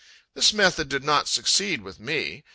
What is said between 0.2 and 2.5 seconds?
This method did not succeed with me.